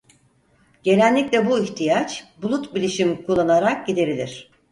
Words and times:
Genellikle 0.83 1.49
bu 1.49 1.59
ihtiyaç 1.59 2.27
bulut 2.41 2.75
bilişim 2.75 3.23
kullanarak 3.23 3.87
giderilir. 3.87 4.51